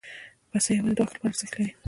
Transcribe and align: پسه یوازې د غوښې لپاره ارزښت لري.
پسه 0.51 0.69
یوازې 0.75 0.93
د 0.95 0.99
غوښې 1.05 1.15
لپاره 1.17 1.27
ارزښت 1.31 1.53
لري. 1.57 1.73